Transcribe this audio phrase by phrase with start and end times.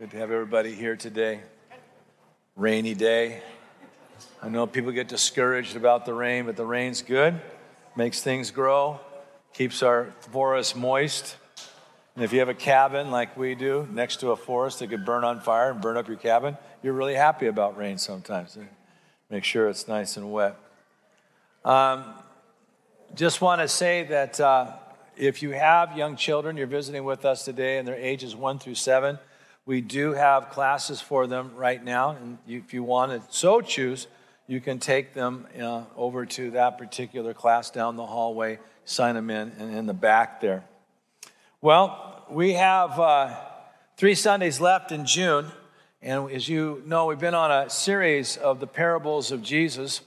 [0.00, 1.40] Good to have everybody here today.
[2.54, 3.42] Rainy day.
[4.40, 7.40] I know people get discouraged about the rain, but the rain's good,
[7.96, 9.00] makes things grow,
[9.52, 11.34] keeps our forest moist.
[12.14, 15.04] And if you have a cabin like we do next to a forest that could
[15.04, 18.56] burn on fire and burn up your cabin, you're really happy about rain sometimes.
[19.30, 20.54] Make sure it's nice and wet.
[21.64, 22.04] Um,
[23.16, 24.74] just want to say that uh,
[25.16, 28.76] if you have young children, you're visiting with us today, and their ages one through
[28.76, 29.18] seven,
[29.68, 34.06] we do have classes for them right now, and if you want to so choose,
[34.46, 39.28] you can take them uh, over to that particular class down the hallway, sign them
[39.28, 40.64] in, and in the back there.
[41.60, 43.36] Well, we have uh,
[43.98, 45.48] three Sundays left in June,
[46.00, 50.00] and as you know, we've been on a series of the parables of Jesus.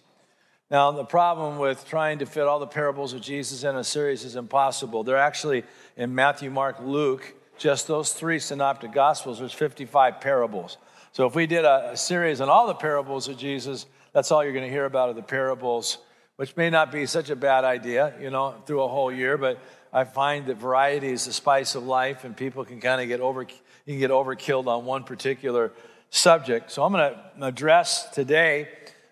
[0.72, 4.26] Now, the problem with trying to fit all the parables of Jesus in a series
[4.26, 5.04] is impossible.
[5.04, 5.66] They're actually
[5.98, 10.78] in Matthew, Mark, Luke just those three synoptic gospels, there's 55 parables.
[11.12, 14.44] So if we did a, a series on all the parables of Jesus, that's all
[14.44, 16.00] you're going to hear about are the parables,
[16.38, 19.38] which may not be such a bad idea, you know, through a whole year.
[19.38, 19.60] But
[19.94, 23.20] I find that variety is the spice of life, and people can kind of get
[23.20, 23.48] over, you
[23.86, 25.72] can get overkilled on one particular
[26.10, 26.72] subject.
[26.72, 28.70] So I'm going to address today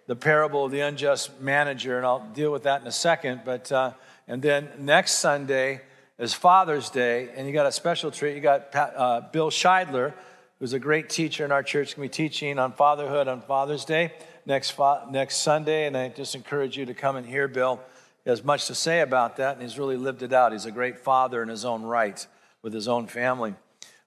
[0.07, 3.41] the parable of the unjust manager, and I'll deal with that in a second.
[3.45, 3.91] But uh,
[4.27, 5.81] and then next Sunday
[6.19, 8.35] is Father's Day, and you got a special treat.
[8.35, 10.13] You got uh, Bill Scheidler,
[10.59, 13.85] who's a great teacher in our church, going to be teaching on fatherhood on Father's
[13.85, 14.11] Day
[14.45, 15.87] next, fa- next Sunday.
[15.87, 17.79] And I just encourage you to come and hear Bill.
[18.25, 20.51] He has much to say about that, and he's really lived it out.
[20.51, 22.27] He's a great father in his own right
[22.61, 23.55] with his own family.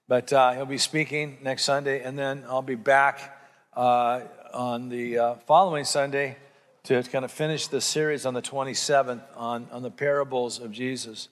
[0.07, 3.39] But uh, he'll be speaking next Sunday, and then I'll be back
[3.75, 4.21] uh,
[4.53, 6.37] on the uh, following Sunday
[6.83, 11.27] to kind of finish the series on the 27th on, on the parables of Jesus.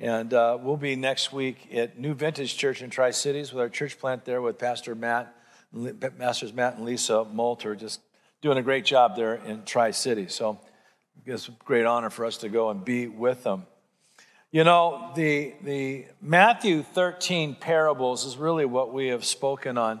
[0.00, 3.68] And uh, we'll be next week at New Vintage Church in Tri Cities with our
[3.68, 5.36] church plant there with Pastor Matt,
[6.16, 8.00] Masters Matt and Lisa Moulter, just
[8.40, 10.32] doing a great job there in Tri Cities.
[10.34, 10.58] So
[11.26, 13.66] it's a great honor for us to go and be with them.
[14.50, 20.00] You know, the, the Matthew 13 parables is really what we have spoken on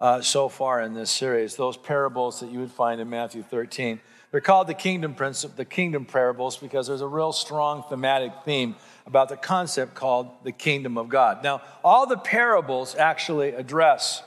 [0.00, 1.54] uh, so far in this series.
[1.54, 4.00] Those parables that you would find in Matthew 13.
[4.34, 8.74] They're called the kingdom principle, the kingdom parables, because there's a real strong thematic theme
[9.06, 11.44] about the concept called the kingdom of God.
[11.44, 14.24] Now, all the parables actually address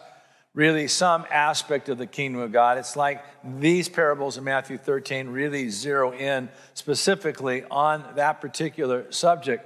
[0.53, 2.77] really some aspect of the kingdom of God.
[2.77, 3.21] It's like
[3.59, 9.65] these parables in Matthew 13 really zero in specifically on that particular subject.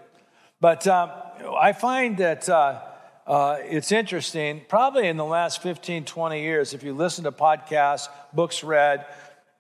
[0.60, 1.12] But um,
[1.56, 2.82] I find that uh,
[3.28, 8.08] uh, it's interesting, probably in the last 15, 20 years, if you listen to podcasts,
[8.34, 9.06] books read,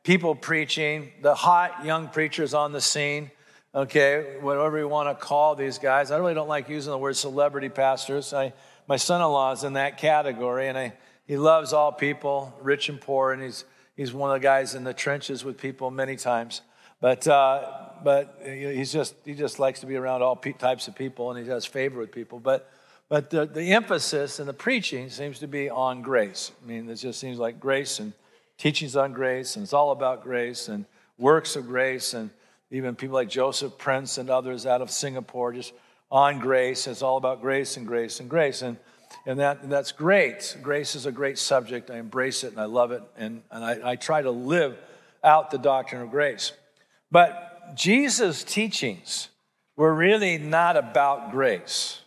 [0.03, 3.31] people preaching, the hot young preachers on the scene,
[3.73, 6.11] okay, whatever you want to call these guys.
[6.11, 8.33] I really don't like using the word celebrity pastors.
[8.33, 8.53] I,
[8.87, 10.93] my son-in-law is in that category, and I,
[11.25, 13.63] he loves all people, rich and poor, and he's,
[13.95, 16.61] he's one of the guys in the trenches with people many times.
[16.99, 21.31] But, uh, but he's just, he just likes to be around all types of people,
[21.31, 22.39] and he has favor with people.
[22.39, 22.69] But,
[23.07, 26.51] but the, the emphasis in the preaching seems to be on grace.
[26.63, 28.13] I mean, it just seems like grace and
[28.61, 30.85] teachings on grace, and it's all about grace and
[31.17, 32.29] works of grace and
[32.69, 35.73] even people like Joseph Prince and others out of Singapore, just
[36.11, 36.85] on grace.
[36.85, 38.61] It's all about grace and grace and grace.
[38.61, 38.77] And,
[39.25, 40.55] and, that, and that's great.
[40.61, 41.89] Grace is a great subject.
[41.89, 43.01] I embrace it and I love it.
[43.17, 44.77] And, and I, I try to live
[45.23, 46.51] out the doctrine of grace.
[47.09, 49.29] But Jesus' teachings
[49.75, 51.99] were really not about grace.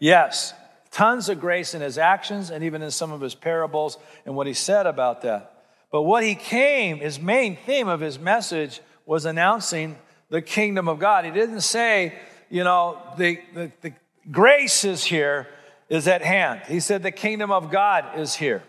[0.00, 0.54] Yes,
[0.90, 4.48] tons of grace in his actions and even in some of his parables and what
[4.48, 5.52] he said about that.
[5.94, 9.96] But what he came, his main theme of his message was announcing
[10.28, 11.24] the kingdom of God.
[11.24, 12.18] He didn't say,
[12.50, 13.92] you know, the, the, the
[14.28, 15.46] grace is here,
[15.88, 16.62] is at hand.
[16.66, 18.64] He said the kingdom of God is here.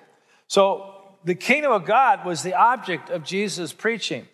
[0.48, 0.94] So
[1.24, 4.28] the kingdom of God was the object of Jesus' preaching.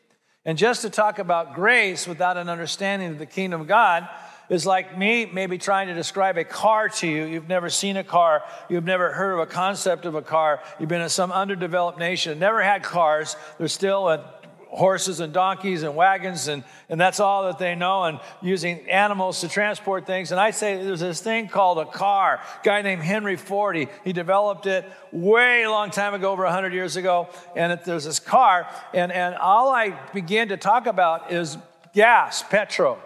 [0.44, 4.10] And just to talk about grace without an understanding of the kingdom of God
[4.52, 7.24] is like me maybe trying to describe a car to you.
[7.24, 10.90] You've never seen a car, you've never heard of a concept of a car, you've
[10.90, 13.38] been in some underdeveloped nation, never had cars.
[13.58, 14.30] There's still a
[14.68, 19.42] horses and donkeys and wagons, and, and that's all that they know, and using animals
[19.42, 20.32] to transport things.
[20.32, 22.36] And I say there's this thing called a car.
[22.36, 26.74] A guy named Henry Ford, he, he developed it way long time ago, over 100
[26.74, 27.28] years ago.
[27.56, 31.58] And it, there's this car, and, and all I begin to talk about is
[31.94, 32.98] gas, petrol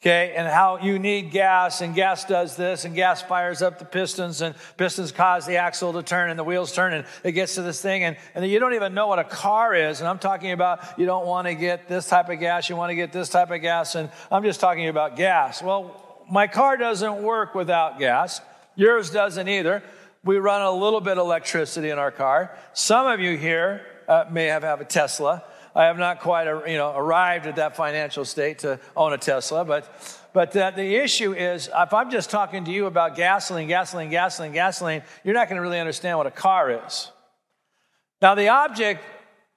[0.00, 3.84] okay, and how you need gas, and gas does this, and gas fires up the
[3.84, 7.56] pistons, and pistons cause the axle to turn, and the wheels turn, and it gets
[7.56, 10.00] to this thing, and, and you don't even know what a car is.
[10.00, 12.90] And I'm talking about you don't want to get this type of gas, you want
[12.90, 15.62] to get this type of gas, and I'm just talking about gas.
[15.62, 18.40] Well, my car doesn't work without gas,
[18.76, 19.82] yours doesn't either.
[20.24, 22.56] we run a little bit of electricity in our car.
[22.72, 25.42] Some of you here uh, may have, have a Tesla.
[25.78, 29.64] I have not quite you know, arrived at that financial state to own a Tesla,
[29.64, 29.88] but,
[30.32, 34.50] but uh, the issue is if I'm just talking to you about gasoline, gasoline, gasoline,
[34.50, 37.12] gasoline, you're not going to really understand what a car is.
[38.20, 39.04] Now, the object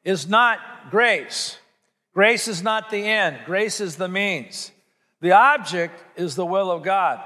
[0.04, 0.60] is not
[0.92, 1.58] grace.
[2.14, 4.72] Grace is not the end, grace is the means.
[5.22, 7.20] The object is the will of God.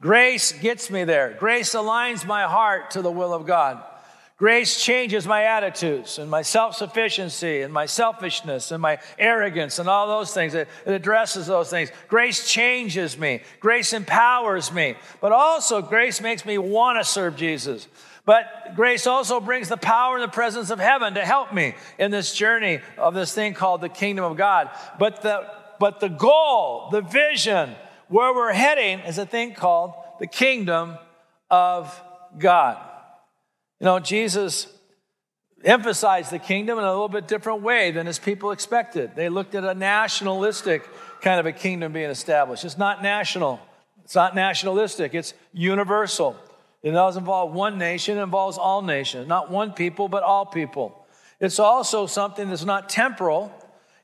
[0.00, 1.36] Grace gets me there.
[1.38, 3.84] Grace aligns my heart to the will of God.
[4.42, 9.88] Grace changes my attitudes and my self sufficiency and my selfishness and my arrogance and
[9.88, 10.52] all those things.
[10.56, 11.92] It, it, addresses those things.
[12.08, 13.42] Grace changes me.
[13.60, 14.96] Grace empowers me.
[15.20, 17.86] But also, grace makes me want to serve Jesus.
[18.24, 22.10] But grace also brings the power and the presence of heaven to help me in
[22.10, 24.70] this journey of this thing called the kingdom of God.
[24.98, 25.46] But the,
[25.78, 27.76] but the goal, the vision,
[28.08, 30.98] where we're heading is a thing called the kingdom
[31.48, 31.96] of
[32.36, 32.88] God.
[33.82, 34.68] You know, Jesus
[35.64, 39.16] emphasized the kingdom in a little bit different way than his people expected.
[39.16, 40.88] They looked at a nationalistic
[41.20, 42.64] kind of a kingdom being established.
[42.64, 43.58] It's not national,
[44.04, 46.36] it's not nationalistic, it's universal.
[46.84, 51.04] It doesn't involve one nation, it involves all nations, not one people, but all people.
[51.40, 53.52] It's also something that's not temporal,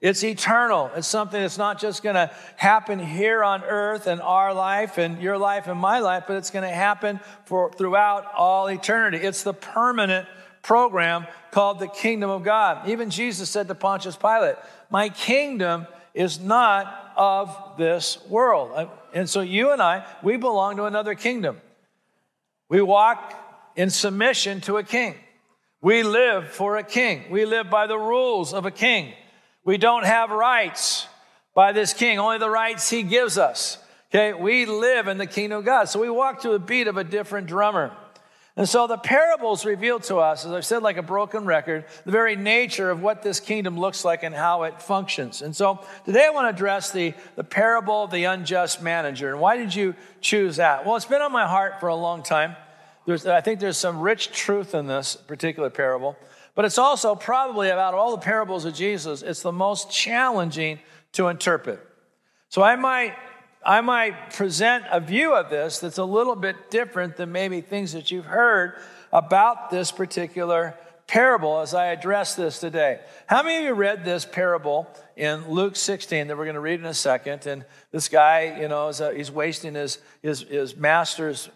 [0.01, 0.91] it's eternal.
[0.95, 5.21] It's something that's not just going to happen here on earth in our life and
[5.21, 9.19] your life and my life, but it's going to happen for throughout all eternity.
[9.19, 10.29] It's the permanent
[10.63, 12.89] program called the kingdom of God.
[12.89, 14.57] Even Jesus said to Pontius Pilate,
[14.89, 20.77] "My kingdom is not of this world." Uh, and so you and I, we belong
[20.77, 21.61] to another kingdom.
[22.69, 23.35] We walk
[23.75, 25.17] in submission to a king.
[25.81, 27.25] We live for a king.
[27.31, 29.15] We live by the rules of a king.
[29.69, 31.07] We don't have rights
[31.55, 33.77] by this king, only the rights he gives us.
[34.09, 35.91] Okay, we live in the kingdom of God.
[35.91, 37.95] So we walk to the beat of a different drummer.
[38.57, 42.13] And so the parables reveal to us, as I've said, like a broken record, the
[42.13, 45.43] very nature of what this kingdom looks like and how it functions.
[45.43, 49.33] And so today I want to address the, the parable of the unjust manager.
[49.33, 50.87] And why did you choose that?
[50.87, 52.57] Well, it's been on my heart for a long time.
[53.05, 56.17] There's, I think there's some rich truth in this particular parable,
[56.59, 60.81] but it's also probably about all the parables of Jesus, it's the most challenging
[61.13, 61.79] to interpret.
[62.49, 63.15] So I might
[63.65, 67.93] I might present a view of this that's a little bit different than maybe things
[67.93, 68.73] that you've heard
[69.13, 70.75] about this particular
[71.07, 73.03] parable as I address this today.
[73.29, 76.81] How many of you read this parable in Luke 16 that we're going to read
[76.81, 77.47] in a second?
[77.47, 81.51] And this guy, you know, a, uh, he's wasting his, his, his master's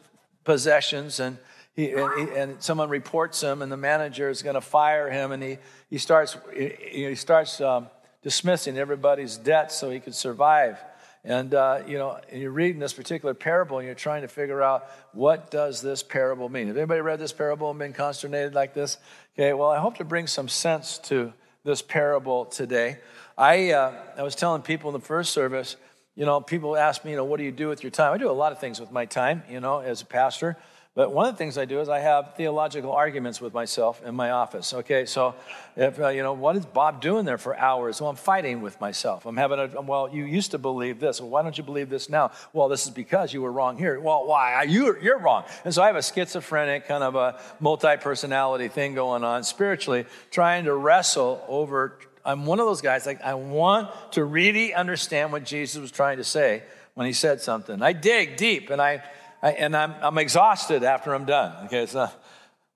[0.44, 1.38] possessions and
[1.74, 5.32] he, and, he, and, someone reports him and the manager is going to fire him
[5.32, 5.58] and he,
[5.88, 7.88] he starts, he, he starts um,
[8.22, 10.78] dismissing everybody's debts so he could survive
[11.24, 14.60] and, uh, you know, and you're reading this particular parable and you're trying to figure
[14.60, 16.66] out what does this parable mean.
[16.66, 18.98] Have anybody read this parable and been consternated like this?
[19.34, 21.32] Okay, well, I hope to bring some sense to
[21.64, 22.98] this parable today.
[23.38, 25.76] I, uh, I was telling people in the first service,
[26.16, 28.12] you know, people ask me, you know, what do you do with your time?
[28.12, 30.58] I do a lot of things with my time, you know, as a pastor.
[30.94, 34.14] But one of the things I do is I have theological arguments with myself in
[34.14, 34.74] my office.
[34.74, 35.34] Okay, so
[35.74, 37.98] if uh, you know what is Bob doing there for hours?
[37.98, 39.24] Well, I'm fighting with myself.
[39.24, 40.10] I'm having a well.
[40.12, 41.18] You used to believe this.
[41.18, 42.32] Well, why don't you believe this now?
[42.52, 43.98] Well, this is because you were wrong here.
[44.00, 44.64] Well, why?
[44.64, 45.44] You you're wrong.
[45.64, 50.66] And so I have a schizophrenic kind of a multi-personality thing going on spiritually, trying
[50.66, 51.98] to wrestle over.
[52.22, 53.06] I'm one of those guys.
[53.06, 57.40] Like I want to really understand what Jesus was trying to say when he said
[57.40, 57.80] something.
[57.80, 59.02] I dig deep, and I
[59.42, 61.66] I, and I'm, I'm exhausted after I'm done.
[61.66, 62.14] Okay, it's not,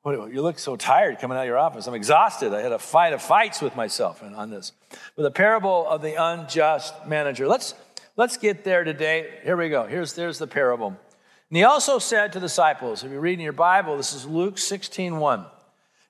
[0.03, 1.87] what, you look so tired coming out of your office.
[1.87, 2.53] I'm exhausted.
[2.53, 4.73] I had a fight of fights with myself on this.
[5.15, 7.47] But the parable of the unjust manager.
[7.47, 7.75] Let's,
[8.17, 9.39] let's get there today.
[9.45, 9.87] Here we go.
[9.87, 10.89] Here's, there's the parable.
[10.89, 14.59] And he also said to the disciples, if you're reading your Bible, this is Luke
[14.59, 15.47] 16 1.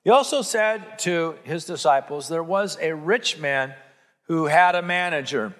[0.03, 3.73] He also said to his disciples, There was a rich man
[4.27, 5.53] who had a manager,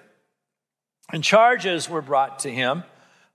[1.12, 2.82] and charges were brought to him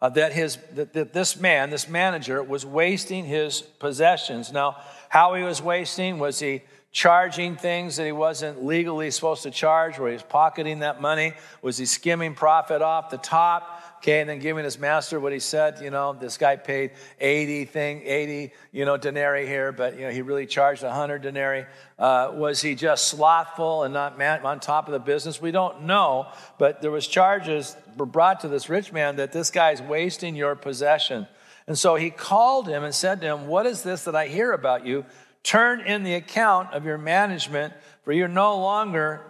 [0.03, 4.51] uh, that, his, that, that this man, this manager, was wasting his possessions.
[4.51, 4.75] Now,
[5.07, 9.97] how he was wasting, was he charging things that he wasn't legally supposed to charge,
[9.97, 11.31] where he was pocketing that money?
[11.61, 13.81] Was he skimming profit off the top?
[14.03, 16.91] Okay, and then giving his master what he said, you know, this guy paid
[17.21, 21.65] 80 thing, 80, you know, denarii here, but, you know, he really charged 100 denarii.
[21.97, 25.41] Uh, was he just slothful and not man- on top of the business?
[25.41, 26.27] We don't know,
[26.59, 30.55] but there was charges were brought to this rich man that this guy's wasting your
[30.57, 31.25] possession.
[31.65, 34.51] And so he called him and said to him, What is this that I hear
[34.51, 35.05] about you?
[35.43, 39.21] Turn in the account of your management, for you're no longer,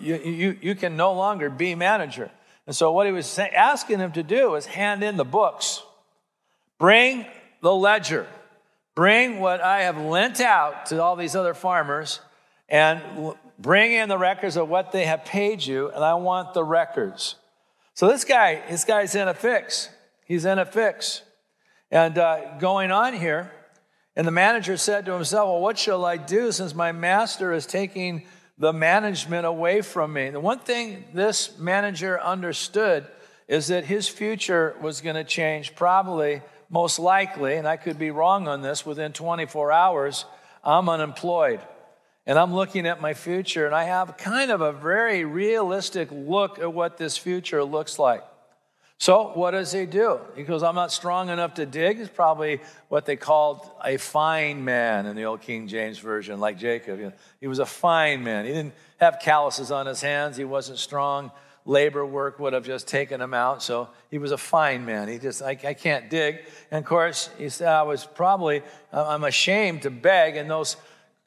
[0.00, 2.30] you, you, you can no longer be manager.
[2.66, 5.82] And so, what he was asking them to do is hand in the books,
[6.78, 7.26] bring
[7.62, 8.26] the ledger,
[8.96, 12.20] Bring what I have lent out to all these other farmers
[12.66, 13.02] and
[13.58, 17.36] bring in the records of what they have paid you, and I want the records.
[17.92, 19.90] So this guy, this guy's in a fix.
[20.24, 21.20] He's in a fix.
[21.90, 23.52] And uh, going on here,
[24.16, 27.66] and the manager said to himself, Well, what shall I do since my master is
[27.66, 28.26] taking
[28.58, 30.30] the management away from me?
[30.30, 33.06] The one thing this manager understood
[33.48, 38.10] is that his future was going to change, probably, most likely, and I could be
[38.10, 40.24] wrong on this, within 24 hours,
[40.64, 41.60] I'm unemployed.
[42.26, 46.58] And I'm looking at my future, and I have kind of a very realistic look
[46.58, 48.24] at what this future looks like.
[48.98, 50.20] So, what does he do?
[50.34, 52.00] He goes, I'm not strong enough to dig.
[52.00, 56.58] It's probably what they called a fine man in the old King James Version, like
[56.58, 57.12] Jacob.
[57.38, 58.46] He was a fine man.
[58.46, 61.30] He didn't have calluses on his hands, he wasn't strong.
[61.68, 63.62] Labor work would have just taken him out.
[63.62, 65.08] So, he was a fine man.
[65.08, 66.38] He just, I, I can't dig.
[66.70, 68.62] And of course, he said, I was probably,
[68.92, 70.36] I'm ashamed to beg.
[70.36, 70.76] And those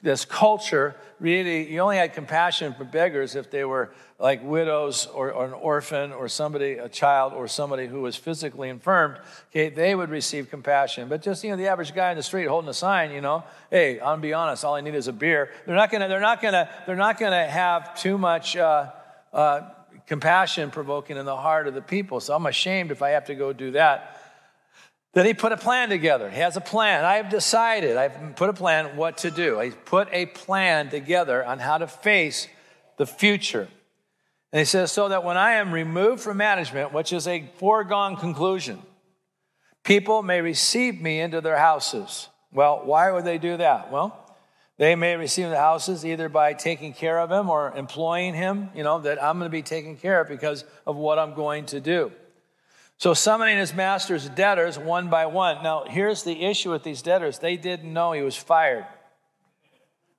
[0.01, 5.31] this culture really you only had compassion for beggars if they were like widows or,
[5.31, 9.17] or, an orphan or somebody a child or somebody who was physically infirmed.
[9.51, 11.09] Okay they would receive compassion.
[11.09, 13.43] But just you know the average guy in the street holding a sign you know
[13.69, 15.51] hey i'll be honest all i need is a beer.
[15.65, 18.91] They're not gonna they're not gonna they're not gonna have too much uh,
[19.33, 19.61] uh,
[20.07, 22.21] compassion provoking in the heart of the people.
[22.21, 24.18] So i'm ashamed if i have to go do that
[25.13, 26.29] then he put a plan together.
[26.29, 27.03] He has a plan.
[27.03, 29.59] I have decided, I've put a plan what to do.
[29.59, 32.47] He put a plan together on how to face
[32.97, 33.67] the future.
[34.51, 38.17] And he says, so that when I am removed from management, which is a foregone
[38.17, 38.81] conclusion,
[39.83, 42.29] people may receive me into their houses.
[42.51, 43.91] Well, why would they do that?
[43.91, 44.15] Well,
[44.77, 48.83] they may receive the houses either by taking care of him or employing him, you
[48.83, 51.81] know, that I'm going to be taken care of because of what I'm going to
[51.81, 52.11] do.
[52.99, 55.63] So, summoning his master's debtors one by one.
[55.63, 58.85] Now, here's the issue with these debtors they didn't know he was fired.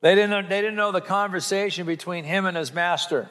[0.01, 3.29] They didn't know, they didn't know the conversation between him and his master.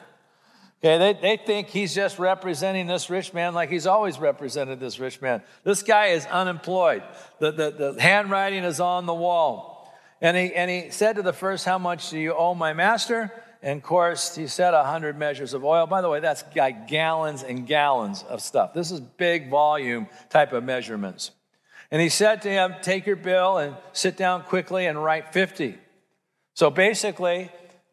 [0.78, 5.00] Okay, they, they think he's just representing this rich man like he's always represented this
[5.00, 5.42] rich man.
[5.64, 7.02] This guy is unemployed.
[7.40, 9.92] The, the, the handwriting is on the wall.
[10.20, 13.32] And he, and he said to the first, How much do you owe my master?
[13.62, 15.86] And of course, he said 100 measures of oil.
[15.86, 18.72] By the way, that's like gallons and gallons of stuff.
[18.72, 21.30] This is big volume type of measurements.
[21.90, 25.76] And he said to him, Take your bill and sit down quickly and write 50.
[26.54, 27.50] So basically,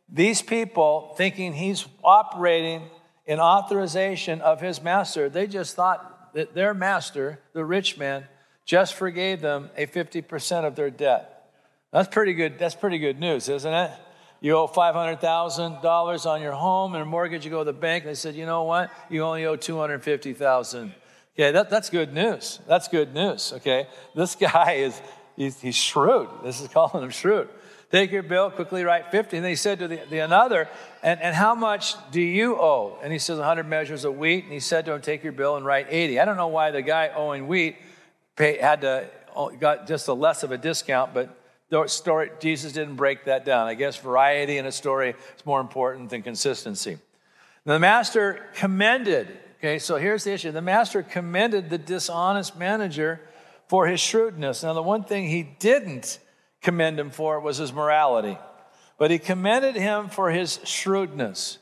[0.09, 2.83] these people thinking he's operating
[3.25, 8.23] in authorization of his master, they just thought that their master, the rich man,
[8.65, 11.51] just forgave them a 50% of their debt.
[11.91, 12.59] That's pretty good.
[12.59, 13.91] That's pretty good news, isn't it?
[14.39, 18.11] You owe $500,000 on your home and a mortgage, you go to the bank, and
[18.11, 18.91] they said, you know what?
[19.09, 20.93] You only owe 250000
[21.37, 22.59] Okay, that, that's good news.
[22.67, 23.87] That's good news, okay?
[24.15, 24.99] This guy is,
[25.35, 26.29] he's, he's shrewd.
[26.43, 27.47] This is calling him shrewd.
[27.91, 29.37] Take your bill, quickly write 50.
[29.37, 30.67] And then he said to the, the another,
[31.03, 32.97] and, and how much do you owe?
[33.03, 34.43] And he says, 100 measures of wheat.
[34.43, 36.19] And he said to him, take your bill and write 80.
[36.19, 37.77] I don't know why the guy owing wheat
[38.35, 41.29] pay, had to, oh, got just a less of a discount, but
[41.87, 43.67] story, Jesus didn't break that down.
[43.67, 46.97] I guess variety in a story is more important than consistency.
[47.65, 49.27] The master commended,
[49.59, 50.51] okay, so here's the issue.
[50.51, 53.19] The master commended the dishonest manager
[53.67, 54.63] for his shrewdness.
[54.63, 56.19] Now, the one thing he didn't
[56.61, 58.37] commend him for was his morality,
[58.97, 61.57] but he commended him for his shrewdness.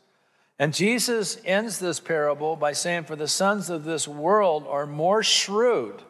[0.57, 5.23] And Jesus ends this parable by saying, For the sons of this world are more
[5.23, 6.01] shrewd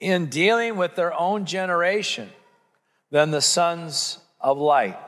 [0.00, 2.30] in dealing with their own generation
[3.14, 4.98] than the sons of light.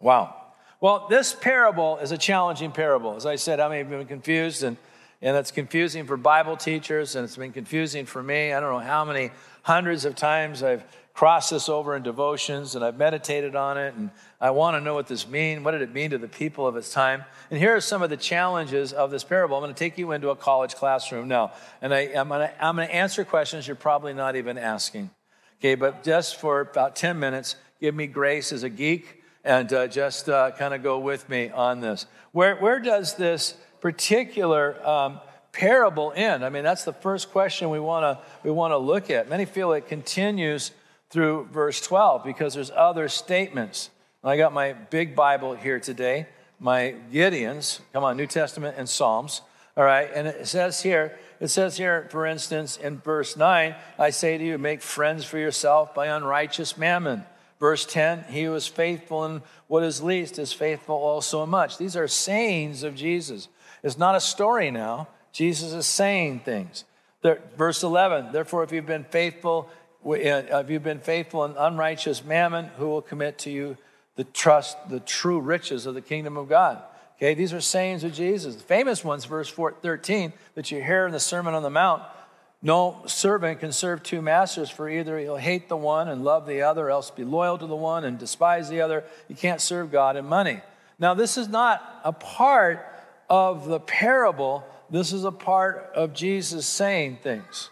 [0.00, 0.34] Wow.
[0.80, 3.14] Well, this parable is a challenging parable.
[3.14, 4.76] As I said, I may have been confused, and,
[5.22, 8.52] and it's confusing for Bible teachers, and it's been confusing for me.
[8.52, 9.30] I don't know how many
[9.62, 10.82] hundreds of times I've
[11.14, 14.10] crossed this over in devotions, and I've meditated on it, and
[14.40, 15.62] I want to know what this means.
[15.62, 17.24] What did it mean to the people of its time?
[17.48, 19.56] And here are some of the challenges of this parable.
[19.56, 22.64] I'm going to take you into a college classroom now, and I, am going to,
[22.64, 25.10] I'm going to answer questions you're probably not even asking.
[25.60, 29.86] Okay, but just for about 10 minutes, give me grace as a geek and uh,
[29.88, 32.06] just uh, kind of go with me on this.
[32.32, 35.20] Where, where does this particular um,
[35.52, 36.46] parable end?
[36.46, 39.28] I mean, that's the first question we want to we wanna look at.
[39.28, 40.72] Many feel it continues
[41.10, 43.90] through verse 12 because there's other statements.
[44.24, 46.26] I got my big Bible here today,
[46.58, 49.42] my Gideon's, come on, New Testament and Psalms.
[49.76, 54.10] All right, and it says here, it says here, for instance, in verse 9, I
[54.10, 57.24] say to you, make friends for yourself by unrighteous mammon.
[57.58, 61.78] Verse 10, he who is faithful in what is least is faithful also in much.
[61.78, 63.48] These are sayings of Jesus.
[63.82, 65.08] It's not a story now.
[65.32, 66.84] Jesus is saying things.
[67.22, 69.70] There, verse 11, therefore, if you've been faithful
[70.02, 72.66] Have uh, you've been faithful in unrighteous mammon?
[72.78, 73.76] Who will commit to you
[74.16, 76.82] the trust, the true riches of the kingdom of God?
[77.20, 78.56] Okay, these are sayings of Jesus.
[78.56, 82.02] The famous ones, verse 13, that you hear in the Sermon on the Mount.
[82.62, 86.62] No servant can serve two masters, for either he'll hate the one and love the
[86.62, 89.04] other, or else be loyal to the one and despise the other.
[89.28, 90.62] You can't serve God and money.
[90.98, 92.86] Now, this is not a part
[93.28, 97.68] of the parable, this is a part of Jesus saying things.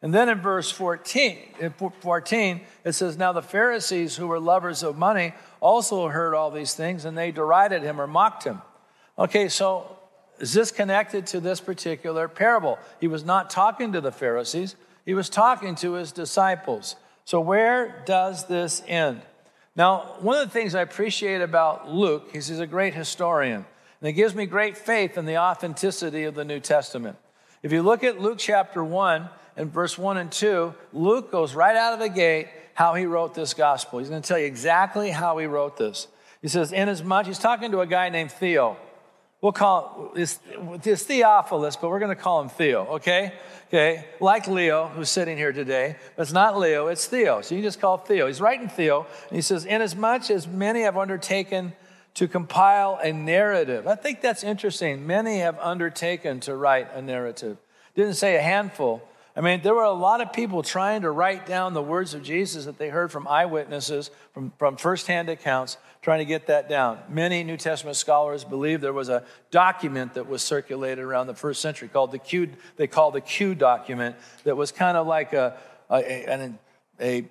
[0.00, 4.82] And then in verse 14, in 14, it says, Now the Pharisees who were lovers
[4.82, 8.62] of money also heard all these things, and they derided him or mocked him.
[9.18, 9.96] Okay, so
[10.38, 12.78] is this connected to this particular parable?
[13.00, 16.96] He was not talking to the Pharisees, he was talking to his disciples.
[17.24, 19.22] So, where does this end?
[19.74, 23.64] Now, one of the things I appreciate about Luke is he's a great historian,
[24.00, 27.16] and it gives me great faith in the authenticity of the New Testament.
[27.62, 31.76] If you look at Luke chapter 1 and verse 1 and 2, Luke goes right
[31.76, 33.98] out of the gate how he wrote this gospel.
[33.98, 36.08] He's going to tell you exactly how he wrote this.
[36.42, 38.76] He says, Inasmuch, he's talking to a guy named Theo.
[39.40, 40.40] We'll call it's,
[40.84, 43.32] it's Theophilus, but we're going to call him Theo, okay?
[43.68, 47.40] Okay, like Leo, who's sitting here today, but it's not Leo, it's Theo.
[47.40, 48.28] So you just call Theo.
[48.28, 51.72] He's writing Theo, and he says, Inasmuch as many have undertaken
[52.14, 53.86] to compile a narrative.
[53.88, 55.06] I think that's interesting.
[55.06, 57.58] Many have undertaken to write a narrative.
[57.96, 59.02] Didn't say a handful,
[59.36, 62.22] I mean, there were a lot of people trying to write down the words of
[62.22, 67.00] Jesus that they heard from eyewitnesses, from, from firsthand accounts, trying to get that down.
[67.08, 71.60] Many New Testament scholars believe there was a document that was circulated around the first
[71.60, 75.58] century called the Q, they call the Q document, that was kind of like a,
[75.90, 76.52] a, a,
[77.00, 77.28] a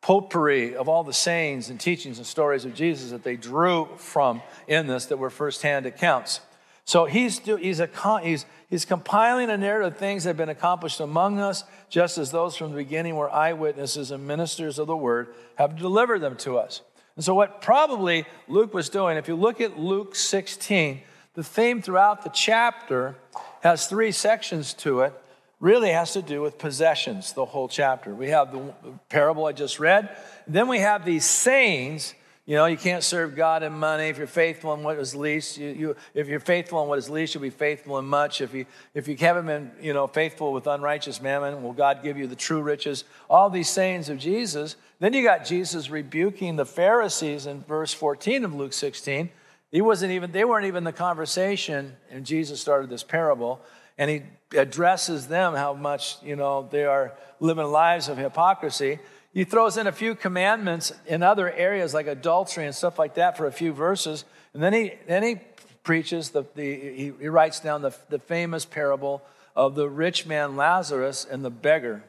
[0.00, 4.40] potpourri of all the sayings and teachings and stories of Jesus that they drew from
[4.66, 6.40] in this that were firsthand accounts.
[6.86, 11.00] So he's, he's, a, he's, he's compiling a narrative of things that have been accomplished
[11.00, 15.34] among us, just as those from the beginning were eyewitnesses and ministers of the word
[15.56, 16.80] have delivered them to us.
[17.16, 21.00] And so, what probably Luke was doing, if you look at Luke 16,
[21.34, 23.16] the theme throughout the chapter
[23.62, 25.12] has three sections to it,
[25.58, 28.14] really has to do with possessions, the whole chapter.
[28.14, 28.72] We have the
[29.08, 30.14] parable I just read,
[30.46, 32.14] then we have these sayings
[32.46, 34.04] you know, you can't serve God in money.
[34.04, 37.10] If you're faithful in what is least, you, you, if you're faithful in what is
[37.10, 38.40] least, you'll be faithful in much.
[38.40, 42.16] If you, if you haven't been, you know, faithful with unrighteous mammon, will God give
[42.16, 43.02] you the true riches?
[43.28, 44.76] All these sayings of Jesus.
[44.98, 49.28] Then you got Jesus rebuking the Pharisees in verse 14 of Luke 16.
[49.70, 53.60] He wasn't even, they weren't even the conversation, and Jesus started this parable,
[53.98, 54.22] and he
[54.56, 58.98] addresses them how much, you know, they are living lives of hypocrisy.
[59.34, 63.36] He throws in a few commandments in other areas like adultery and stuff like that
[63.36, 64.24] for a few verses.
[64.54, 65.40] And then he, then he
[65.82, 69.22] preaches, the, the, he, he writes down the, the famous parable
[69.54, 72.02] of the rich man Lazarus and the beggar.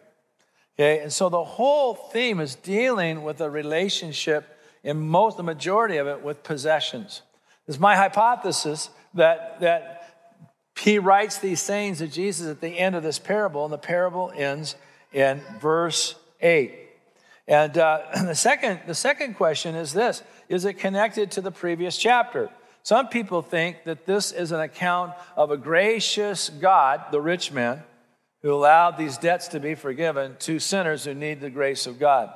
[0.79, 5.97] Okay, and so the whole theme is dealing with a relationship, in most, the majority
[5.97, 7.23] of it, with possessions.
[7.67, 9.97] It's my hypothesis that, that
[10.79, 14.31] he writes these sayings of Jesus at the end of this parable, and the parable
[14.35, 14.75] ends
[15.11, 16.71] in verse 8.
[17.47, 21.97] And uh, the, second, the second question is this Is it connected to the previous
[21.97, 22.51] chapter?
[22.83, 27.83] Some people think that this is an account of a gracious God, the rich man,
[28.47, 32.33] who allowed these debts to be forgiven to sinners who need the grace of God.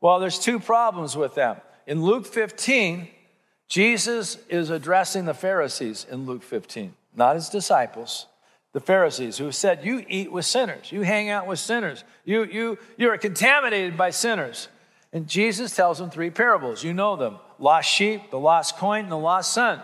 [0.00, 1.56] Well, there's two problems with them.
[1.84, 3.08] In Luke 15,
[3.66, 8.26] Jesus is addressing the Pharisees in Luke 15, not his disciples
[8.72, 12.78] the Pharisees who said, You eat with sinners, you hang out with sinners, you, you,
[12.96, 14.68] you are contaminated by sinners.
[15.12, 16.84] And Jesus tells them three parables.
[16.84, 19.80] You know them lost sheep, the lost coin, and the lost son.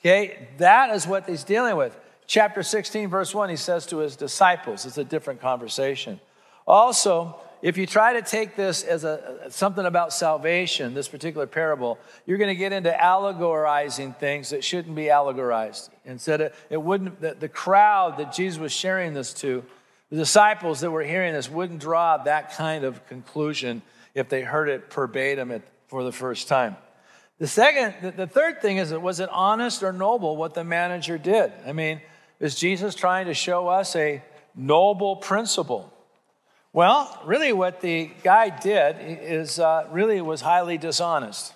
[0.00, 1.96] Okay, that is what he's dealing with.
[2.32, 6.18] Chapter 16, verse 1, he says to his disciples, it's a different conversation.
[6.66, 11.98] Also, if you try to take this as a, something about salvation, this particular parable,
[12.24, 15.90] you're going to get into allegorizing things that shouldn't be allegorized.
[16.06, 19.62] Instead, of, it wouldn't, the, the crowd that Jesus was sharing this to,
[20.08, 23.82] the disciples that were hearing this wouldn't draw that kind of conclusion
[24.14, 26.78] if they heard it verbatim for the first time.
[27.38, 31.18] The second, the, the third thing is, was it honest or noble what the manager
[31.18, 31.52] did?
[31.66, 32.00] I mean,
[32.42, 34.20] is Jesus trying to show us a
[34.56, 35.90] noble principle?
[36.72, 41.54] Well, really, what the guy did is uh, really was highly dishonest.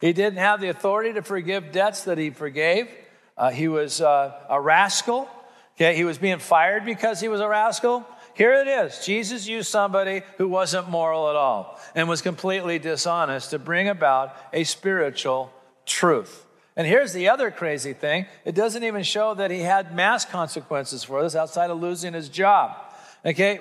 [0.00, 2.88] He didn't have the authority to forgive debts that he forgave.
[3.36, 5.28] Uh, he was uh, a rascal.
[5.76, 8.06] Okay, he was being fired because he was a rascal.
[8.32, 9.04] Here it is.
[9.04, 14.34] Jesus used somebody who wasn't moral at all and was completely dishonest to bring about
[14.54, 15.52] a spiritual
[15.84, 16.45] truth.
[16.76, 21.02] And here's the other crazy thing it doesn't even show that he had mass consequences
[21.02, 22.76] for this outside of losing his job.
[23.24, 23.60] Okay,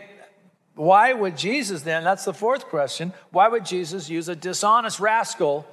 [0.76, 5.66] why would Jesus then, that's the fourth question, why would Jesus use a dishonest rascal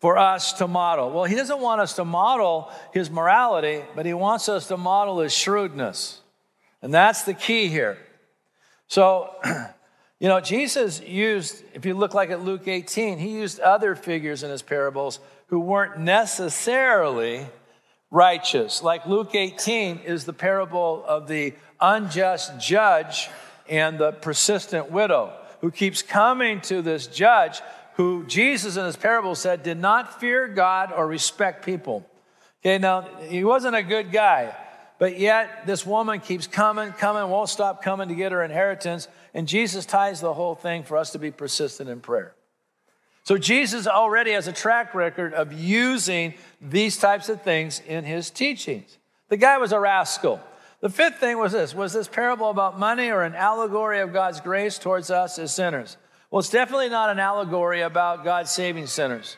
[0.00, 1.10] for us to model?
[1.10, 5.20] Well, he doesn't want us to model his morality, but he wants us to model
[5.20, 6.20] his shrewdness.
[6.80, 7.98] And that's the key here.
[8.86, 9.34] So,
[10.18, 14.42] you know, Jesus used, if you look like at Luke 18, he used other figures
[14.42, 17.46] in his parables who weren't necessarily
[18.10, 18.82] righteous.
[18.82, 23.28] Like Luke 18 is the parable of the unjust judge
[23.68, 27.60] and the persistent widow who keeps coming to this judge
[27.94, 32.06] who Jesus in his parable said did not fear God or respect people.
[32.60, 34.54] Okay, now he wasn't a good guy,
[34.98, 39.48] but yet this woman keeps coming, coming, won't stop coming to get her inheritance, and
[39.48, 42.34] Jesus ties the whole thing for us to be persistent in prayer.
[43.28, 48.30] So Jesus already has a track record of using these types of things in his
[48.30, 48.96] teachings.
[49.28, 50.40] The guy was a rascal.
[50.80, 54.40] The fifth thing was this was this parable about money or an allegory of God's
[54.40, 55.98] grace towards us as sinners?
[56.30, 59.36] Well, it's definitely not an allegory about God saving sinners.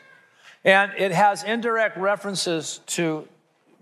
[0.63, 3.27] And it has indirect references to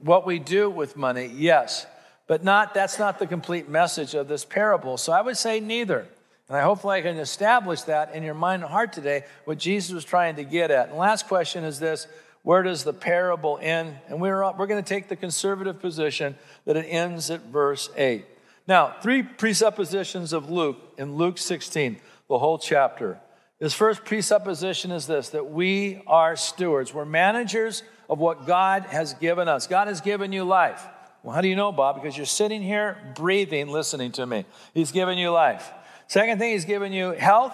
[0.02, 1.86] what we do with money, yes,
[2.26, 4.98] but not that's not the complete message of this parable.
[4.98, 6.08] So I would say neither.
[6.50, 9.94] And I hopefully I can establish that in your mind and heart today, what Jesus
[9.94, 10.90] was trying to get at.
[10.90, 12.08] And last question is this
[12.42, 13.96] where does the parable end?
[14.08, 16.36] And we're, we're going to take the conservative position
[16.66, 18.26] that it ends at verse 8.
[18.68, 23.20] Now, three presuppositions of Luke in Luke 16, the whole chapter.
[23.60, 26.94] His first presupposition is this that we are stewards.
[26.94, 29.68] We're managers of what God has given us.
[29.68, 30.88] God has given you life.
[31.22, 31.96] Well, how do you know, Bob?
[31.96, 34.46] Because you're sitting here breathing, listening to me.
[34.74, 35.70] He's given you life.
[36.10, 37.54] Second thing, He's given you health.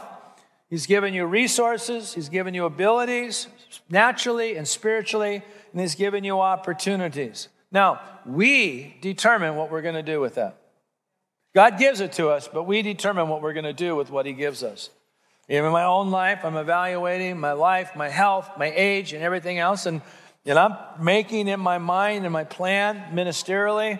[0.70, 2.13] He's given you resources.
[2.13, 3.48] He's given you abilities
[3.89, 7.50] naturally and spiritually, and He's given you opportunities.
[7.70, 10.56] Now, we determine what we're going to do with that.
[11.54, 14.26] God gives it to us, but we determine what we're going to do with what
[14.26, 14.89] He gives us.
[15.50, 19.60] Even in my own life, I'm evaluating my life, my health, my age, and everything
[19.60, 19.86] else.
[19.86, 20.02] And,
[20.46, 24.00] and I'm making in my mind and my plan ministerially,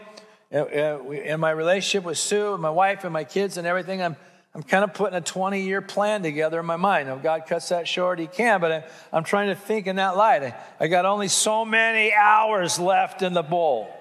[0.54, 4.02] uh, uh, in my relationship with Sue, and my wife, and my kids, and everything.
[4.02, 4.15] I'm
[4.56, 7.10] I'm kind of putting a 20 year plan together in my mind.
[7.10, 8.72] If God cuts that short, He can, but
[9.12, 10.44] I, am trying to think in that light.
[10.44, 13.94] I, I got only so many hours left in the bowl.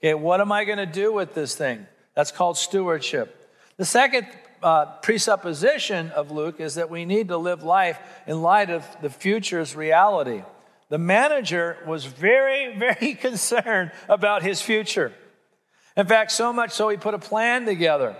[0.00, 1.86] Okay, what am I going to do with this thing?
[2.14, 3.48] That's called stewardship.
[3.76, 4.26] The second
[4.60, 9.10] uh, presupposition of Luke is that we need to live life in light of the
[9.10, 10.42] future's reality.
[10.88, 15.12] The manager was very, very concerned about his future.
[15.96, 18.16] In fact, so much so he put a plan together.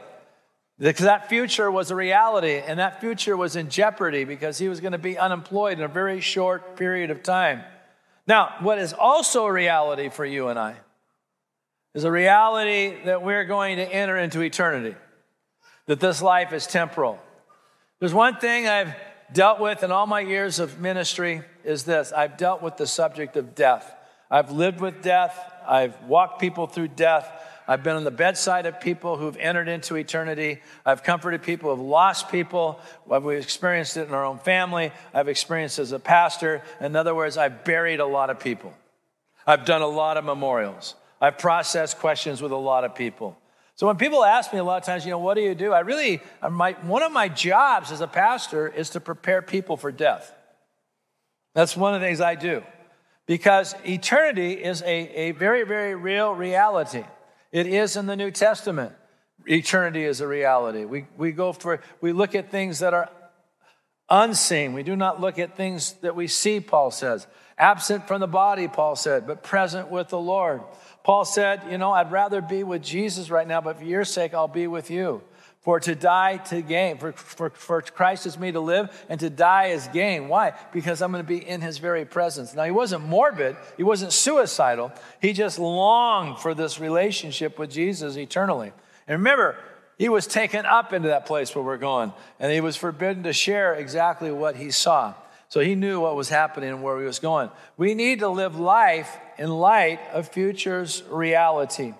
[0.82, 4.80] Because that future was a reality, and that future was in jeopardy because he was
[4.80, 7.62] going to be unemployed in a very short period of time.
[8.26, 10.74] Now, what is also a reality for you and I
[11.94, 14.96] is a reality that we're going to enter into eternity,
[15.86, 17.20] that this life is temporal.
[18.00, 18.92] There's one thing I've
[19.32, 23.36] dealt with in all my years of ministry is this I've dealt with the subject
[23.36, 23.88] of death.
[24.28, 27.30] I've lived with death, I've walked people through death.
[27.68, 30.60] I've been on the bedside of people who've entered into eternity.
[30.84, 32.80] I've comforted people who've lost people.
[33.06, 34.92] We've experienced it in our own family.
[35.14, 36.62] I've experienced as a pastor.
[36.80, 38.72] In other words, I've buried a lot of people.
[39.46, 40.94] I've done a lot of memorials.
[41.20, 43.38] I've processed questions with a lot of people.
[43.76, 45.72] So when people ask me a lot of times, you know, what do you do?
[45.72, 49.76] I really, uh, my, one of my jobs as a pastor is to prepare people
[49.76, 50.32] for death.
[51.54, 52.62] That's one of the things I do
[53.26, 57.04] because eternity is a, a very, very real reality.
[57.52, 58.92] It is in the New Testament.
[59.46, 60.84] Eternity is a reality.
[60.84, 63.10] We, we go for, we look at things that are
[64.08, 64.72] unseen.
[64.72, 67.26] We do not look at things that we see, Paul says.
[67.58, 70.62] Absent from the body, Paul said, but present with the Lord.
[71.04, 74.34] Paul said, You know, I'd rather be with Jesus right now, but for your sake,
[74.34, 75.22] I'll be with you.
[75.62, 79.30] For to die to gain, for, for, for Christ is me to live, and to
[79.30, 80.28] die is gain.
[80.28, 80.54] Why?
[80.72, 82.52] Because I'm going to be in his very presence.
[82.52, 84.92] Now, he wasn't morbid, he wasn't suicidal.
[85.20, 88.72] He just longed for this relationship with Jesus eternally.
[89.06, 89.56] And remember,
[89.98, 93.32] he was taken up into that place where we're going, and he was forbidden to
[93.32, 95.14] share exactly what he saw.
[95.48, 97.50] So he knew what was happening and where he was going.
[97.76, 101.94] We need to live life in light of future's reality.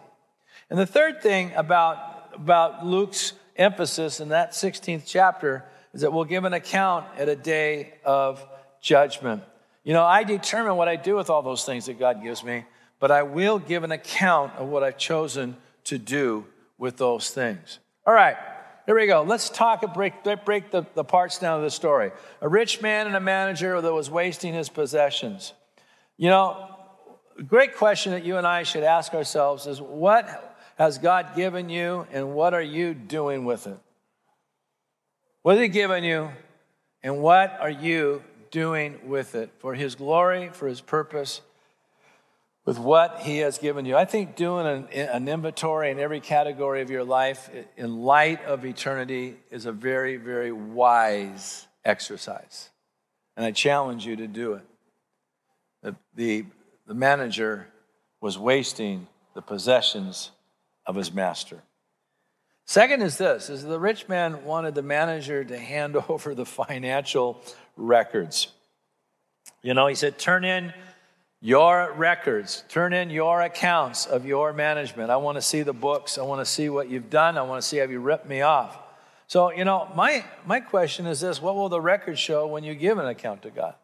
[0.68, 6.24] And the third thing about, about Luke's emphasis in that 16th chapter is that we'll
[6.24, 8.44] give an account at a day of
[8.80, 9.42] judgment.
[9.84, 12.64] You know, I determine what I do with all those things that God gives me,
[12.98, 16.46] but I will give an account of what I've chosen to do
[16.78, 17.78] with those things.
[18.06, 18.36] All right,
[18.86, 19.22] here we go.
[19.22, 22.12] Let's talk and break, break the, the parts down of the story.
[22.40, 25.52] A rich man and a manager that was wasting his possessions.
[26.16, 26.68] You know,
[27.38, 30.51] a great question that you and I should ask ourselves is what
[30.82, 33.78] has God given you, and what are you doing with it?
[35.42, 36.30] What has He given you?
[37.04, 41.40] And what are you doing with it for His glory, for His purpose,
[42.64, 43.96] with what He has given you?
[43.96, 48.64] I think doing an, an inventory in every category of your life in light of
[48.64, 52.70] eternity is a very, very wise exercise.
[53.36, 54.66] And I challenge you to do it.
[55.84, 56.44] The, the,
[56.88, 57.68] the manager
[58.20, 60.32] was wasting the possessions
[60.86, 61.62] of his master.
[62.64, 67.42] Second is this is the rich man wanted the manager to hand over the financial
[67.76, 68.48] records.
[69.62, 70.72] You know, he said, turn in
[71.40, 75.10] your records, turn in your accounts of your management.
[75.10, 76.18] I want to see the books.
[76.18, 77.36] I want to see what you've done.
[77.36, 78.78] I want to see have you ripped me off.
[79.26, 82.74] So, you know, my, my question is this what will the record show when you
[82.74, 83.74] give an account to God?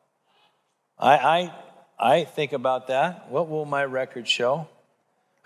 [0.98, 1.54] I, I,
[1.98, 3.30] I think about that.
[3.30, 4.68] What will my record show?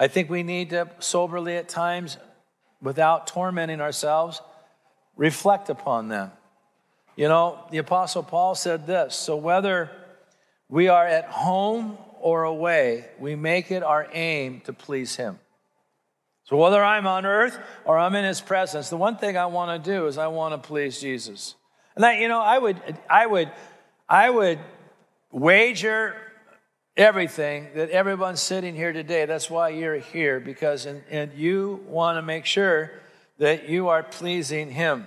[0.02, 2.16] I think we need to soberly at times,
[2.80, 4.42] without tormenting ourselves,
[5.14, 6.32] reflect upon them.
[7.14, 9.92] You know, the Apostle Paul said this so whether
[10.68, 15.38] we are at home or away, we make it our aim to please Him.
[16.46, 19.84] So whether I'm on earth or I'm in His presence, the one thing I want
[19.84, 21.54] to do is I want to please Jesus.
[21.94, 23.52] And that, you know, I would, I would,
[24.08, 24.58] I would
[25.30, 26.16] wager
[26.96, 29.24] everything that everyone's sitting here today.
[29.24, 32.90] That's why you're here, because and, and you want to make sure
[33.38, 35.06] that you are pleasing Him.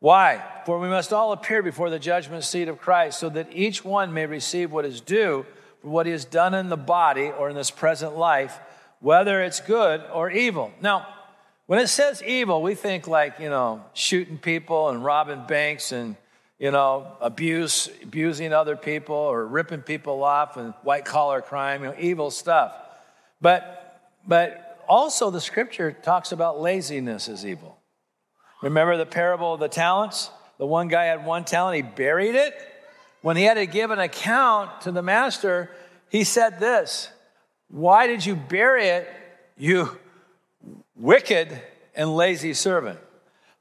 [0.00, 0.42] Why?
[0.66, 4.12] For we must all appear before the judgment seat of Christ, so that each one
[4.12, 5.46] may receive what is due
[5.80, 8.58] for what he has done in the body or in this present life,
[9.00, 10.72] whether it's good or evil.
[10.80, 11.06] Now,
[11.66, 16.16] when it says evil, we think like, you know, shooting people and robbing banks and
[16.58, 21.88] you know, abuse, abusing other people or ripping people off and white collar crime, you
[21.88, 22.72] know, evil stuff.
[23.40, 27.78] But, but also the scripture talks about laziness as evil.
[28.62, 30.30] Remember the parable of the talents?
[30.58, 32.54] The one guy had one talent, he buried it.
[33.20, 35.70] When he had to give an account to the master,
[36.08, 37.08] he said this
[37.68, 39.08] Why did you bury it,
[39.56, 39.98] you
[40.94, 41.60] wicked
[41.94, 43.00] and lazy servant?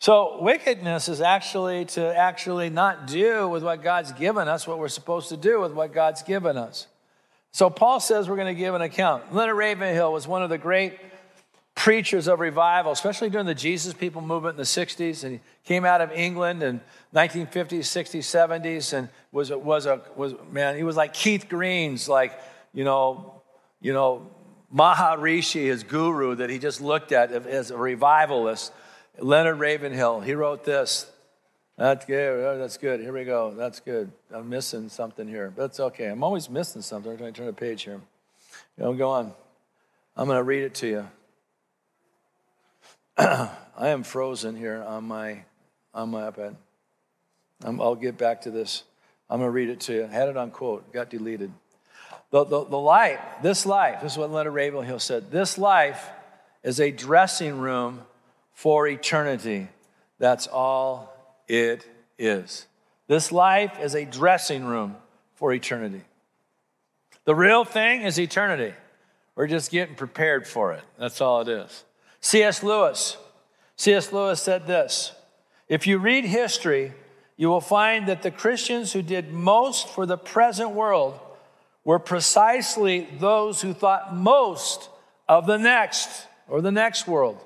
[0.03, 4.89] So wickedness is actually to actually not do with what God's given us, what we're
[4.89, 6.87] supposed to do with what God's given us.
[7.53, 9.33] So Paul says we're going to give an account.
[9.33, 10.99] Leonard Ravenhill was one of the great
[11.73, 15.23] preachers of revival, especially during the Jesus People movement in the 60s.
[15.23, 16.81] And he came out of England in
[17.15, 20.75] 1950s, 60s, 70s, and was a, was a was man.
[20.75, 22.37] He was like Keith Green's, like
[22.73, 23.41] you know,
[23.79, 24.29] you know,
[24.75, 28.73] Maharishi, his guru that he just looked at as a revivalist.
[29.19, 31.09] Leonard Ravenhill, he wrote this.
[31.77, 32.45] That's good.
[32.45, 32.99] Oh, that's good.
[32.99, 33.53] Here we go.
[33.55, 34.11] That's good.
[34.31, 35.51] I'm missing something here.
[35.55, 36.05] That's okay.
[36.05, 37.11] I'm always missing something.
[37.11, 37.99] I'm trying to turn a page here.
[38.77, 39.33] You know, go on.
[40.15, 41.07] I'm going to read it to you.
[43.17, 43.49] I
[43.89, 45.43] am frozen here on my
[45.93, 46.55] on my iPad.
[47.63, 48.83] i will get back to this.
[49.29, 50.03] I'm going to read it to you.
[50.05, 50.91] I had it on quote.
[50.91, 51.51] Got deleted.
[52.31, 55.29] The, the, the life, this life, this is what Leonard Ravenhill said.
[55.29, 56.09] This life
[56.63, 58.01] is a dressing room
[58.53, 59.67] for eternity.
[60.19, 61.13] That's all
[61.47, 61.87] it
[62.17, 62.65] is.
[63.07, 64.95] This life is a dressing room
[65.35, 66.03] for eternity.
[67.25, 68.73] The real thing is eternity.
[69.35, 70.83] We're just getting prepared for it.
[70.97, 71.83] That's all it is.
[72.21, 72.63] C.S.
[72.63, 73.17] Lewis.
[73.75, 74.13] C.S.
[74.13, 75.13] Lewis said this
[75.67, 76.93] If you read history,
[77.35, 81.19] you will find that the Christians who did most for the present world
[81.83, 84.89] were precisely those who thought most
[85.27, 87.43] of the next or the next world.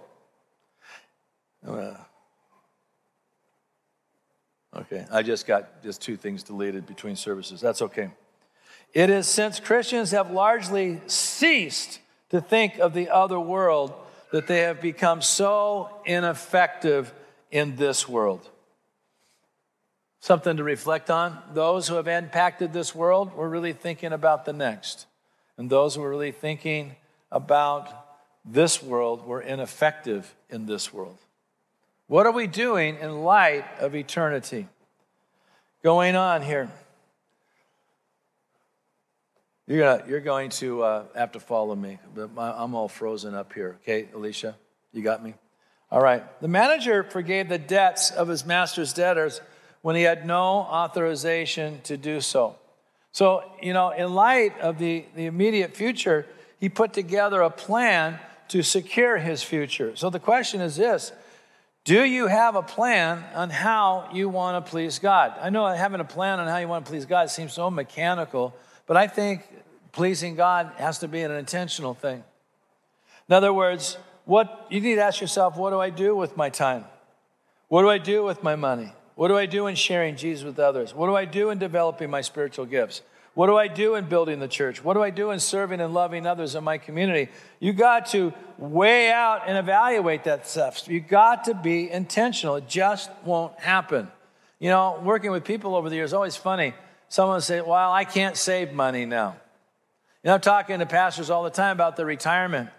[4.75, 7.59] Okay, I just got just two things deleted between services.
[7.59, 8.11] That's okay.
[8.93, 11.99] It is since Christians have largely ceased
[12.29, 13.93] to think of the other world
[14.31, 17.13] that they have become so ineffective
[17.51, 18.47] in this world.
[20.19, 21.37] Something to reflect on.
[21.53, 25.05] Those who have impacted this world were really thinking about the next.
[25.57, 26.95] And those who were really thinking
[27.31, 27.89] about
[28.43, 31.17] this world were ineffective in this world.
[32.07, 34.67] What are we doing in light of eternity?
[35.83, 36.71] Going on here.
[39.67, 43.51] You're, gonna, you're going to uh, have to follow me, but I'm all frozen up
[43.51, 43.77] here.
[43.83, 44.55] Okay, Alicia,
[44.93, 45.33] you got me?
[45.91, 46.23] All right.
[46.41, 49.41] The manager forgave the debts of his master's debtors
[49.81, 52.55] when he had no authorization to do so.
[53.11, 56.25] So, you know, in light of the, the immediate future,
[56.59, 59.95] he put together a plan to secure his future.
[59.97, 61.11] So the question is this
[61.87, 65.33] do you have a plan on how you want to please God?
[65.39, 68.53] I know having a plan on how you want to please God seems so mechanical,
[68.87, 69.47] but I think
[69.93, 72.25] pleasing God has to be an intentional thing.
[73.29, 76.49] In other words, what you need to ask yourself, what do I do with my
[76.49, 76.83] time?
[77.69, 78.91] What do I do with my money?
[79.15, 80.93] What do I do in sharing Jesus with others?
[80.93, 83.01] What do I do in developing my spiritual gifts?
[83.37, 84.83] What do I do in building the church?
[84.83, 87.31] What do I do in serving and loving others in my community?
[87.59, 90.87] You got to weigh out and evaluate that stuff.
[90.87, 92.55] You got to be intentional.
[92.55, 94.07] It just won't happen.
[94.57, 96.73] You know, working with people over the years, always funny.
[97.09, 99.35] Someone say, "Well, I can't save money now."
[100.23, 102.71] You know, I'm talking to pastors all the time about the retirement.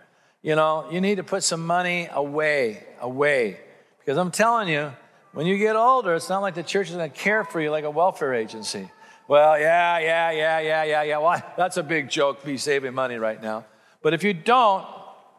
[0.43, 3.61] You know, you need to put some money away, away.
[4.01, 4.93] Because I'm telling you,
[5.35, 7.71] when you get older, it's not like the church is going to care for you
[7.71, 8.91] like a welfare agency.
[9.29, 11.19] Well, yeah, yeah, yeah, yeah, yeah, yeah.
[11.19, 13.67] Well, that's a big joke, be saving money right now.
[14.03, 14.87] But if you don't,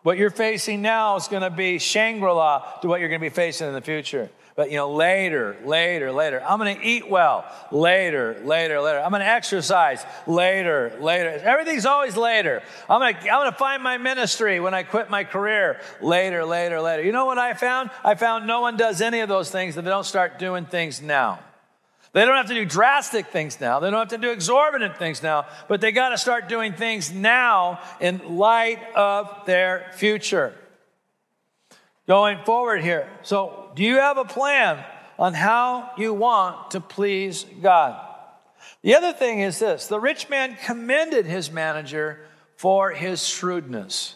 [0.04, 3.26] what you're facing now is going to be Shangri La to what you're going to
[3.26, 4.30] be facing in the future.
[4.56, 6.44] But you know, later, later, later.
[6.46, 7.46] I'm going to eat well.
[7.72, 9.00] Later, later, later.
[9.00, 10.06] I'm going to exercise.
[10.28, 11.30] Later, later.
[11.30, 12.62] Everything's always later.
[12.90, 15.80] I'm going to, I'm going to find my ministry when I quit my career.
[16.02, 17.04] Later, later, later.
[17.04, 17.90] You know what I found?
[18.04, 21.02] I found no one does any of those things if they don't start doing things
[21.02, 21.40] now.
[22.12, 23.80] They don't have to do drastic things now.
[23.80, 27.14] They don't have to do exorbitant things now, but they got to start doing things
[27.14, 30.56] now in light of their future
[32.08, 33.08] going forward here.
[33.22, 34.84] So, do you have a plan
[35.20, 38.04] on how you want to please God?
[38.82, 44.16] The other thing is this the rich man commended his manager for his shrewdness.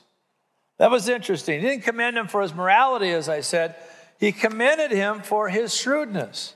[0.80, 1.62] That was interesting.
[1.62, 3.76] He didn't commend him for his morality, as I said,
[4.20, 6.56] he commended him for his shrewdness.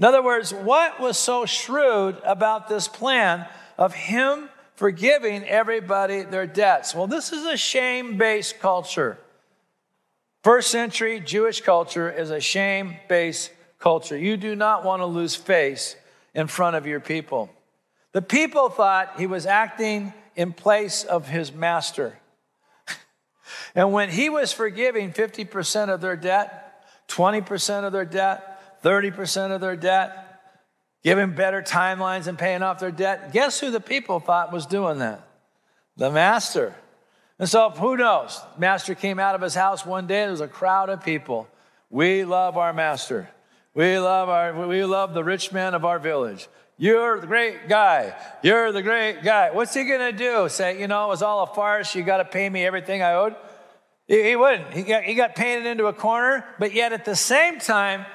[0.00, 6.46] In other words, what was so shrewd about this plan of him forgiving everybody their
[6.46, 6.94] debts?
[6.94, 9.18] Well, this is a shame based culture.
[10.42, 14.16] First century Jewish culture is a shame based culture.
[14.16, 15.96] You do not want to lose face
[16.34, 17.50] in front of your people.
[18.12, 22.18] The people thought he was acting in place of his master.
[23.74, 28.49] and when he was forgiving 50% of their debt, 20% of their debt,
[28.82, 30.40] 30% of their debt,
[31.02, 34.98] giving better timelines and paying off their debt, guess who the people thought was doing
[34.98, 35.26] that?
[35.96, 36.74] The master.
[37.38, 38.40] And so, who knows?
[38.58, 41.48] Master came out of his house one day, there was a crowd of people.
[41.88, 43.28] We love our master.
[43.74, 46.48] We love, our, we love the rich man of our village.
[46.76, 48.14] You're the great guy.
[48.42, 49.50] You're the great guy.
[49.50, 50.48] What's he going to do?
[50.48, 51.94] Say, you know, it was all a farce.
[51.94, 53.36] You got to pay me everything I owed?
[54.06, 54.72] He, he wouldn't.
[54.72, 58.06] He got, he got painted into a corner, but yet at the same time,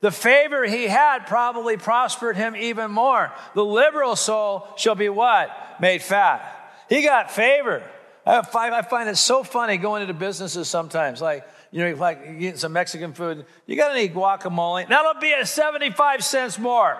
[0.00, 3.32] the favor he had probably prospered him even more.
[3.54, 5.50] The liberal soul shall be what?
[5.80, 6.56] Made fat.
[6.88, 7.82] He got favor.
[8.26, 11.20] I find, it so funny going into businesses sometimes.
[11.20, 13.44] Like, you know, like get some Mexican food.
[13.66, 14.88] You got any guacamole?
[14.88, 16.98] That'll be at 75 cents more.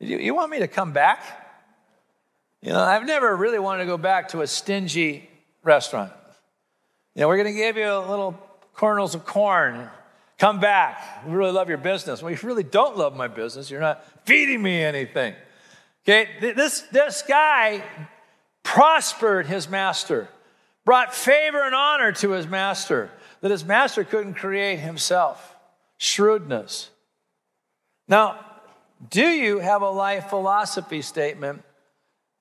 [0.00, 1.22] You, you want me to come back?
[2.60, 5.28] You know, I've never really wanted to go back to a stingy
[5.62, 6.12] restaurant.
[7.14, 8.38] You know, we're going to give you a little
[8.74, 9.88] kernels of corn.
[10.38, 11.24] Come back.
[11.26, 12.22] We really love your business.
[12.22, 13.70] Well, you really don't love my business.
[13.70, 15.34] You're not feeding me anything.
[16.04, 17.82] Okay, this, this guy
[18.62, 20.28] prospered his master,
[20.84, 25.54] brought favor and honor to his master that his master couldn't create himself.
[25.98, 26.90] Shrewdness.
[28.08, 28.38] Now,
[29.10, 31.62] do you have a life philosophy statement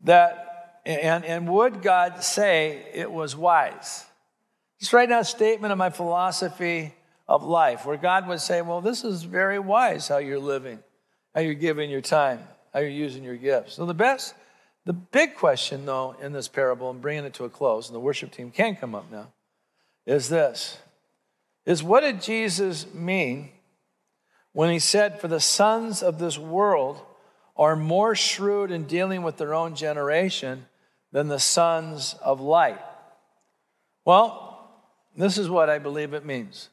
[0.01, 4.06] that, and, and would God say it was wise?
[4.79, 6.93] Just write down a statement of my philosophy
[7.34, 10.80] of life where God would say, well, this is very wise how you're living,
[11.34, 12.39] how you're giving your time,
[12.72, 13.74] how you're using your gifts.
[13.74, 14.36] So the best
[14.86, 18.02] the big question, though, in this parable, and bringing it to a close, and the
[18.02, 19.32] worship team can come up now,
[20.06, 20.78] is this
[21.65, 23.50] is what did Jesus mean
[24.52, 27.02] when he said, For the sons of this world
[27.56, 30.65] are more shrewd in dealing with their own generation
[31.13, 32.82] than the sons of light?
[34.04, 34.69] Well,
[35.15, 36.67] this is what I believe it means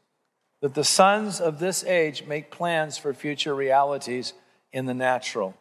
[0.60, 4.34] that the sons of this age make plans for future realities
[4.72, 5.54] in the natural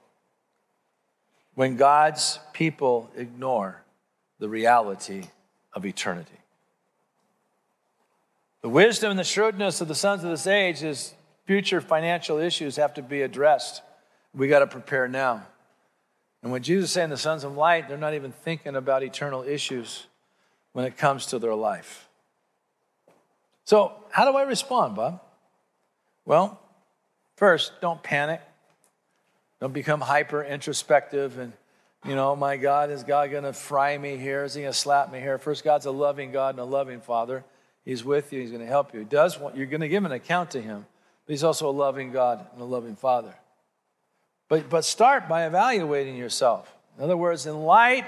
[1.56, 3.82] when God's people ignore
[4.40, 5.24] the reality
[5.74, 6.40] of eternity.
[8.62, 11.14] The wisdom and the shrewdness of the sons of this age is
[11.45, 13.82] future financial issues have to be addressed.
[14.34, 15.45] We got to prepare now.
[16.43, 19.43] And when Jesus is saying the sons of light, they're not even thinking about eternal
[19.43, 20.08] issues
[20.74, 22.09] when it comes to their life.
[23.70, 25.22] So, how do I respond, Bob?
[26.26, 26.59] Well,
[27.36, 28.41] first, don't panic.
[29.61, 31.53] Don't become hyper introspective and,
[32.03, 34.43] you know, my God, is God going to fry me here?
[34.43, 35.38] Is he going to slap me here?
[35.38, 37.45] First, God's a loving God and a loving Father.
[37.86, 38.41] He's with you.
[38.41, 39.01] He's going to help you.
[39.01, 40.88] He does want, you're going to give an account to him,
[41.28, 43.36] but he's also a loving God and a loving Father.
[44.47, 46.76] But, but start by evaluating yourself.
[46.97, 48.07] In other words, in light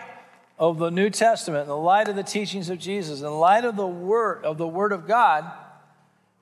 [0.62, 3.76] of the New Testament, in the light of the teachings of Jesus, in light of
[3.76, 5.51] the Word of the Word of God,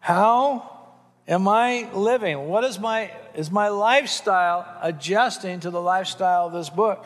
[0.02, 0.70] how
[1.26, 2.50] am I living?
[2.50, 7.06] What is my is my lifestyle adjusting to the lifestyle of this book?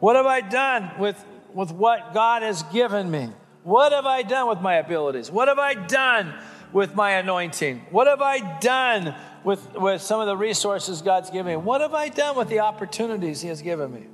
[0.00, 1.24] What have I done with,
[1.54, 3.30] with what God has given me?
[3.62, 5.30] What have I done with my abilities?
[5.30, 6.34] What have I done
[6.72, 7.86] with my anointing?
[7.90, 9.14] What have I done
[9.44, 11.56] with, with some of the resources God's given me?
[11.56, 14.06] What have I done with the opportunities He has given me?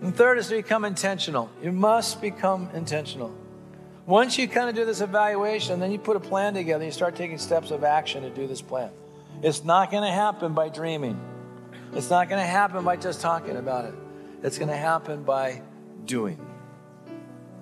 [0.00, 1.50] And third is to become intentional.
[1.62, 3.32] You must become intentional.
[4.06, 7.14] Once you kind of do this evaluation, then you put a plan together, you start
[7.14, 8.90] taking steps of action to do this plan.
[9.42, 11.20] It's not going to happen by dreaming.
[11.92, 13.94] It's not going to happen by just talking about it.
[14.42, 15.62] It's going to happen by
[16.04, 16.40] doing.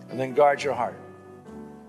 [0.08, 0.98] And then guard your heart.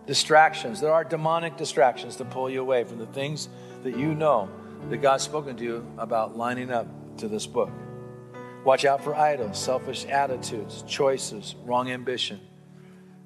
[0.07, 0.79] Distractions.
[0.81, 3.49] There are demonic distractions to pull you away from the things
[3.83, 4.49] that you know
[4.89, 6.87] that God's spoken to you about lining up
[7.17, 7.69] to this book.
[8.67, 12.41] Watch out for idols, selfish attitudes, choices, wrong ambition.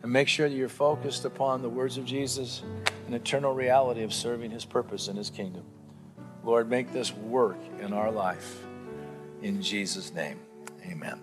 [0.04, 2.62] And make sure that you're focused upon the words of Jesus
[3.08, 5.64] and eternal reality of serving his purpose in his kingdom.
[6.44, 8.64] Lord, make this work in our life.
[9.42, 10.40] In Jesus' name,
[10.86, 11.20] amen.